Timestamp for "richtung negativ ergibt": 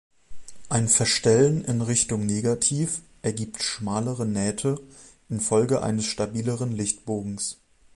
1.83-3.61